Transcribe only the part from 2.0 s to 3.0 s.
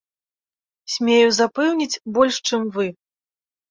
больш, чым вы.